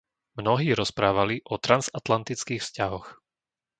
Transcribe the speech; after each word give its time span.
Mnohí 0.39 0.69
rozprávali 0.81 1.35
o 1.45 1.55
transatlantických 1.65 2.61
vzťahoch. 2.65 3.07